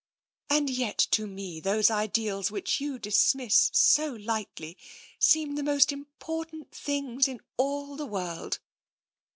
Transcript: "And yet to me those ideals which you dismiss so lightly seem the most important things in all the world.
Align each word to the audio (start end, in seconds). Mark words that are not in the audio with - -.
"And 0.49 0.67
yet 0.67 0.97
to 1.11 1.27
me 1.27 1.59
those 1.59 1.91
ideals 1.91 2.49
which 2.49 2.81
you 2.81 2.97
dismiss 2.97 3.69
so 3.71 4.13
lightly 4.13 4.75
seem 5.19 5.53
the 5.53 5.61
most 5.61 5.91
important 5.91 6.71
things 6.71 7.27
in 7.27 7.39
all 7.55 7.95
the 7.95 8.07
world. 8.07 8.57